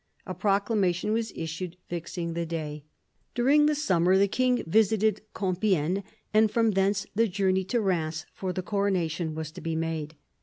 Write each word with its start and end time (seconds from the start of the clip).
A 0.25 0.33
proclamation 0.33 1.13
was 1.13 1.31
issued 1.35 1.77
fixing 1.87 2.33
the 2.33 2.43
day. 2.43 2.85
During 3.35 3.67
the 3.67 3.75
summer 3.75 4.17
the 4.17 4.27
king 4.27 4.63
visited 4.65 5.21
Compiegne, 5.35 6.01
and 6.33 6.49
from 6.49 6.71
thence 6.71 7.05
the 7.13 7.27
journey 7.27 7.63
to 7.65 7.77
Eheims 7.77 8.25
for 8.33 8.51
the 8.51 8.63
coronation 8.63 9.35
was 9.35 9.51
to 9.51 9.61
be 9.61 9.75
made. 9.75 10.15